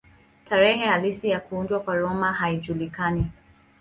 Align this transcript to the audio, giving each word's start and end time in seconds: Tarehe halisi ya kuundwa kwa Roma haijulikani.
Tarehe 0.45 0.85
halisi 0.87 1.29
ya 1.29 1.39
kuundwa 1.39 1.79
kwa 1.79 1.95
Roma 1.95 2.33
haijulikani. 2.33 3.31